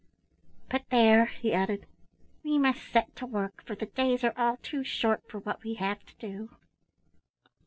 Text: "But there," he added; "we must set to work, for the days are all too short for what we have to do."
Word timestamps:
"But 0.67 0.81
there," 0.89 1.25
he 1.27 1.53
added; 1.53 1.85
"we 2.43 2.57
must 2.57 2.91
set 2.91 3.15
to 3.17 3.27
work, 3.27 3.61
for 3.63 3.75
the 3.75 3.85
days 3.85 4.23
are 4.23 4.33
all 4.35 4.57
too 4.63 4.83
short 4.83 5.21
for 5.29 5.37
what 5.37 5.61
we 5.63 5.75
have 5.75 6.03
to 6.07 6.15
do." 6.15 6.49